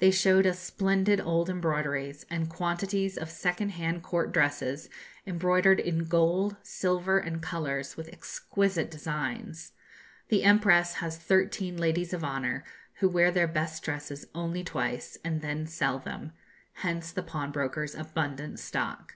[0.00, 4.90] They showed us splendid old embroideries, and quantities of second hand court dresses,
[5.26, 9.72] embroidered in gold, silver, and colours, with exquisite designs.
[10.28, 12.64] The Empress has thirteen ladies of honour,
[12.96, 16.32] who wear their best dresses only twice, and then sell them:
[16.84, 19.14] hence the pawnbrokers abundant stock.